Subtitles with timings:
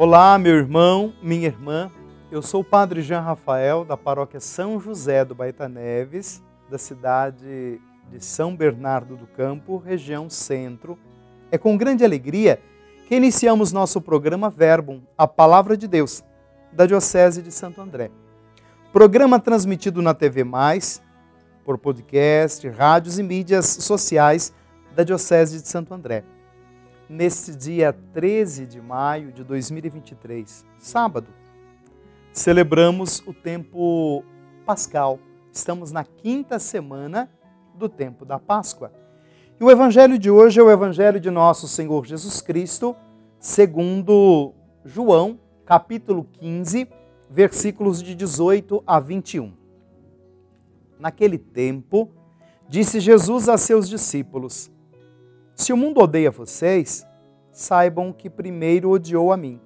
[0.00, 1.90] Olá, meu irmão, minha irmã.
[2.30, 6.40] Eu sou o Padre Jean Rafael, da paróquia São José do Baeta Neves,
[6.70, 10.96] da cidade de São Bernardo do Campo, região centro.
[11.50, 12.60] É com grande alegria
[13.08, 16.22] que iniciamos nosso programa Verbum, a Palavra de Deus,
[16.72, 18.12] da Diocese de Santo André.
[18.92, 21.02] Programa transmitido na TV Mais,
[21.64, 24.54] por podcast, rádios e mídias sociais
[24.94, 26.22] da Diocese de Santo André.
[27.08, 31.28] Neste dia 13 de maio de 2023, sábado,
[32.30, 34.22] celebramos o tempo
[34.66, 35.18] pascal.
[35.50, 37.30] Estamos na quinta semana
[37.74, 38.92] do tempo da Páscoa.
[39.58, 42.94] E o evangelho de hoje é o evangelho de nosso Senhor Jesus Cristo,
[43.40, 44.52] segundo
[44.84, 46.86] João, capítulo 15,
[47.30, 49.54] versículos de 18 a 21.
[51.00, 52.10] Naquele tempo,
[52.68, 54.70] disse Jesus a seus discípulos:
[55.58, 57.04] Se o mundo odeia vocês,
[57.50, 59.60] saibam que primeiro odiou a mim.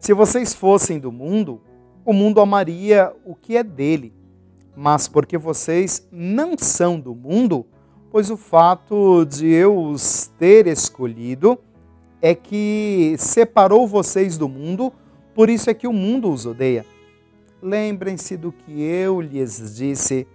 [0.00, 1.60] Se vocês fossem do mundo,
[2.04, 4.12] o mundo amaria o que é dele.
[4.76, 7.64] Mas porque vocês não são do mundo,
[8.10, 11.56] pois o fato de eu os ter escolhido
[12.20, 14.92] é que separou vocês do mundo,
[15.36, 16.84] por isso é que o mundo os odeia.
[17.62, 20.26] Lembrem-se do que eu lhes disse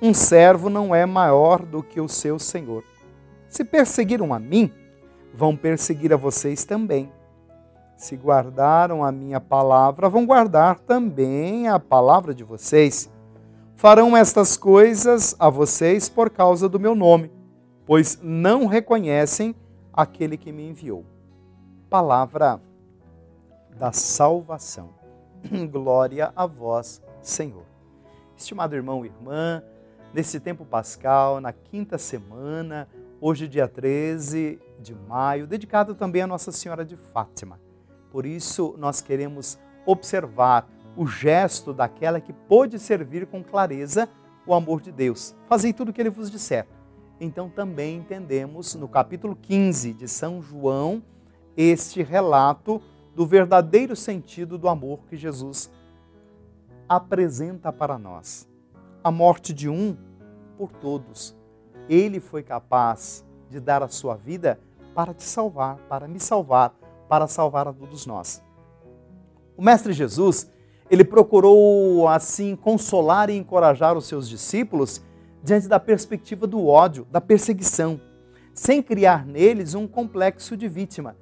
[0.00, 2.82] um servo não é maior do que o seu senhor.
[3.50, 4.72] Se perseguiram a mim,
[5.34, 7.12] vão perseguir a vocês também.
[7.96, 13.10] Se guardaram a minha palavra, vão guardar também a palavra de vocês.
[13.74, 17.30] Farão estas coisas a vocês por causa do meu nome,
[17.84, 19.54] pois não reconhecem
[19.92, 21.04] aquele que me enviou.
[21.90, 22.60] Palavra
[23.76, 24.90] da salvação.
[25.72, 27.64] Glória a vós, Senhor.
[28.36, 29.60] Estimado irmão e irmã,
[30.14, 32.88] nesse tempo pascal, na quinta semana,
[33.20, 37.60] hoje, dia 13 de maio, dedicado também a Nossa Senhora de Fátima.
[38.10, 44.08] Por isso, nós queremos observar o gesto daquela que pôde servir com clareza
[44.46, 45.34] o amor de Deus.
[45.46, 46.66] Fazei tudo o que ele vos disser.
[47.20, 51.02] Então, também entendemos no capítulo 15 de São João
[51.56, 52.80] este relato
[53.14, 55.70] do verdadeiro sentido do amor que Jesus
[56.88, 58.48] apresenta para nós
[59.04, 59.96] a morte de um
[60.56, 61.39] por todos.
[61.88, 64.58] Ele foi capaz de dar a sua vida
[64.94, 66.74] para te salvar, para me salvar,
[67.08, 68.42] para salvar a todos nós.
[69.56, 70.50] O Mestre Jesus,
[70.90, 75.02] ele procurou assim consolar e encorajar os seus discípulos
[75.42, 78.00] diante da perspectiva do ódio, da perseguição,
[78.54, 81.16] sem criar neles um complexo de vítima,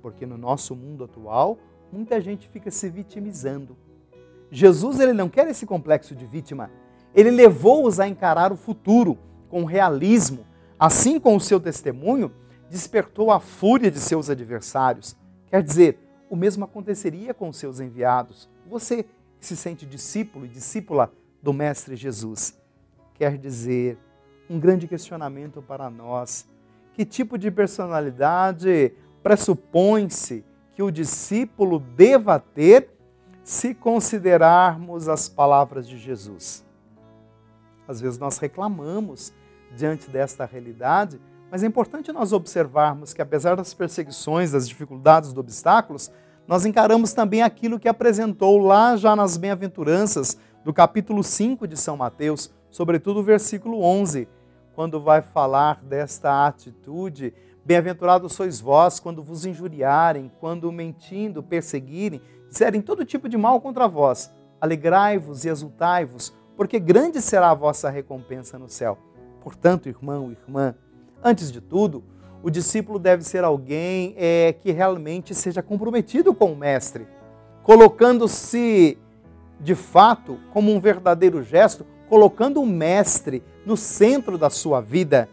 [0.00, 1.58] porque no nosso mundo atual
[1.92, 3.76] muita gente fica se vitimizando.
[4.50, 6.70] Jesus ele não quer esse complexo de vítima,
[7.14, 10.46] ele levou-os a encarar o futuro com realismo.
[10.78, 12.32] Assim, com o seu testemunho,
[12.70, 15.16] despertou a fúria de seus adversários.
[15.48, 15.98] Quer dizer,
[16.30, 18.48] o mesmo aconteceria com seus enviados.
[18.66, 19.04] Você
[19.38, 22.58] que se sente discípulo e discípula do Mestre Jesus.
[23.14, 23.98] Quer dizer,
[24.48, 26.46] um grande questionamento para nós.
[26.92, 28.92] Que tipo de personalidade
[29.22, 30.44] pressupõe-se
[30.74, 32.90] que o discípulo deva ter
[33.44, 36.64] se considerarmos as palavras de Jesus?
[37.86, 39.32] Às vezes nós reclamamos
[39.76, 41.20] diante desta realidade,
[41.50, 46.10] mas é importante nós observarmos que, apesar das perseguições, das dificuldades, dos obstáculos,
[46.46, 51.96] nós encaramos também aquilo que apresentou lá já nas bem-aventuranças do capítulo 5 de São
[51.96, 54.28] Mateus, sobretudo o versículo 11,
[54.74, 57.34] quando vai falar desta atitude.
[57.64, 63.88] Bem-aventurados sois vós quando vos injuriarem, quando mentindo, perseguirem, disserem todo tipo de mal contra
[63.88, 64.32] vós.
[64.60, 68.98] Alegrai-vos e exultai-vos, porque grande será a vossa recompensa no céu.
[69.48, 70.74] Portanto, irmão, irmã,
[71.24, 72.04] antes de tudo,
[72.42, 77.08] o discípulo deve ser alguém é, que realmente seja comprometido com o Mestre,
[77.62, 78.98] colocando-se
[79.58, 85.30] de fato como um verdadeiro gesto, colocando o Mestre no centro da sua vida,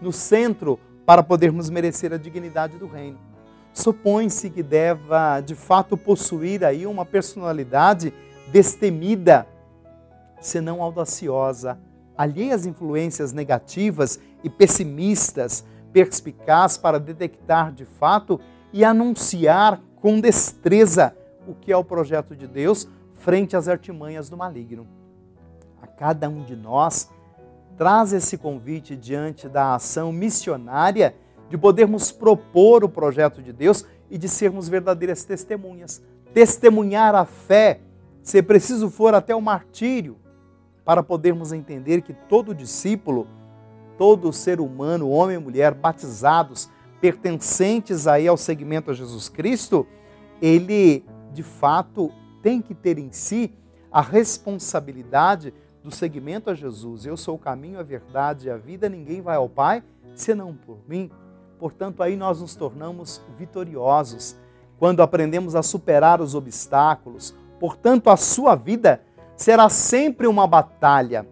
[0.00, 3.18] no centro para podermos merecer a dignidade do reino.
[3.74, 8.14] Supõe-se que deva de fato possuir aí uma personalidade
[8.50, 9.46] destemida,
[10.40, 11.78] senão audaciosa,
[12.16, 18.40] alheia às influências negativas e pessimistas, perspicaz para detectar de fato
[18.72, 21.14] e anunciar com destreza
[21.46, 24.86] o que é o projeto de Deus frente às artimanhas do maligno.
[25.80, 27.10] A cada um de nós
[27.76, 31.14] traz esse convite diante da ação missionária
[31.48, 36.02] de podermos propor o projeto de Deus e de sermos verdadeiras testemunhas.
[36.32, 37.80] Testemunhar a fé,
[38.22, 40.16] se preciso for até o martírio,
[40.84, 43.26] para podermos entender que todo discípulo,
[43.96, 46.68] todo ser humano, homem e mulher, batizados,
[47.00, 49.86] pertencentes aí ao segmento a Jesus Cristo,
[50.40, 52.10] ele de fato
[52.42, 53.52] tem que ter em si
[53.90, 55.52] a responsabilidade
[55.82, 57.04] do seguimento a Jesus.
[57.04, 59.82] Eu sou o caminho, a verdade e a vida, ninguém vai ao Pai
[60.14, 61.10] senão por mim.
[61.58, 64.36] Portanto, aí nós nos tornamos vitoriosos
[64.78, 67.34] quando aprendemos a superar os obstáculos.
[67.60, 69.00] Portanto, a sua vida
[69.36, 71.26] será sempre uma batalha,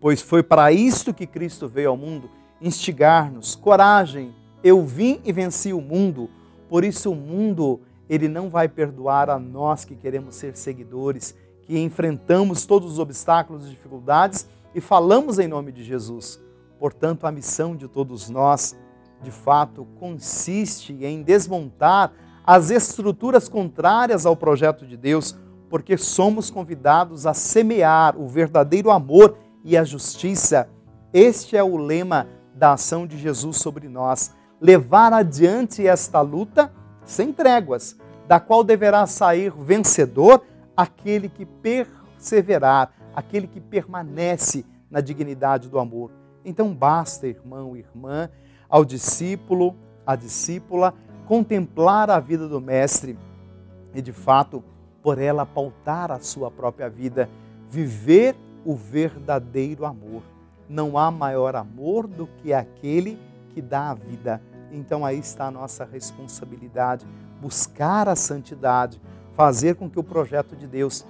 [0.00, 2.30] pois foi para isto que Cristo veio ao mundo
[2.60, 3.54] instigar-nos.
[3.54, 6.28] Coragem, eu vim e venci o mundo.
[6.68, 11.78] Por isso o mundo ele não vai perdoar a nós que queremos ser seguidores, que
[11.78, 16.40] enfrentamos todos os obstáculos e dificuldades e falamos em nome de Jesus.
[16.78, 18.76] Portanto, a missão de todos nós
[19.22, 22.12] de fato, consiste em desmontar
[22.44, 25.36] as estruturas contrárias ao projeto de Deus,
[25.70, 30.68] porque somos convidados a semear o verdadeiro amor e a justiça.
[31.14, 36.72] Este é o lema da ação de Jesus sobre nós: levar adiante esta luta
[37.04, 37.96] sem tréguas,
[38.26, 40.42] da qual deverá sair vencedor
[40.76, 46.10] aquele que perseverar, aquele que permanece na dignidade do amor.
[46.44, 48.28] Então basta, irmão e irmã,
[48.68, 49.76] ao discípulo,
[50.06, 50.94] à discípula,
[51.26, 53.16] contemplar a vida do Mestre
[53.94, 54.64] e, de fato,
[55.02, 57.28] por ela pautar a sua própria vida,
[57.68, 60.22] viver o verdadeiro amor.
[60.68, 63.18] Não há maior amor do que aquele
[63.50, 64.40] que dá a vida.
[64.70, 67.06] Então aí está a nossa responsabilidade,
[67.40, 69.00] buscar a santidade,
[69.32, 71.04] fazer com que o projeto de Deus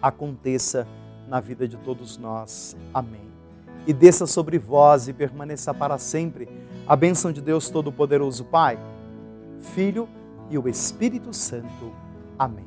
[0.00, 0.86] aconteça
[1.28, 2.76] na vida de todos nós.
[2.92, 3.32] Amém
[3.86, 6.48] e desça sobre vós e permaneça para sempre
[6.86, 8.78] a bênção de Deus Todo-Poderoso, Pai,
[9.60, 10.08] Filho
[10.50, 11.92] e o Espírito Santo.
[12.38, 12.64] Amém.